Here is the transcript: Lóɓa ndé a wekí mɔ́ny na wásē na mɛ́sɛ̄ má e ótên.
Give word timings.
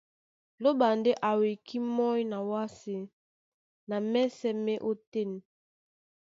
Lóɓa 0.63 0.87
ndé 0.99 1.11
a 1.27 1.31
wekí 1.41 1.77
mɔ́ny 1.95 2.21
na 2.31 2.37
wásē 2.51 2.95
na 3.89 3.95
mɛ́sɛ̄ 4.11 4.53
má 4.63 4.71
e 4.77 4.83
ótên. 4.89 5.31